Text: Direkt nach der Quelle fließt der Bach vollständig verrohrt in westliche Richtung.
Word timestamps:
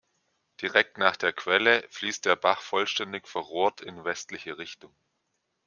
Direkt 0.63 0.97
nach 0.97 1.15
der 1.15 1.31
Quelle 1.31 1.85
fließt 1.91 2.25
der 2.25 2.35
Bach 2.35 2.61
vollständig 2.63 3.27
verrohrt 3.27 3.81
in 3.81 4.03
westliche 4.03 4.57
Richtung. 4.57 4.91